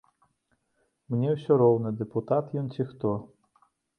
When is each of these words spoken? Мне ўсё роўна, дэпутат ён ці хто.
Мне 1.15 1.29
ўсё 1.35 1.57
роўна, 1.63 1.93
дэпутат 2.01 2.45
ён 2.61 2.65
ці 2.79 2.89
хто. 2.95 3.15